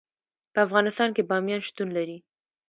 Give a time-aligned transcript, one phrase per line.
[0.53, 2.17] په افغانستان کې بامیان شتون لري.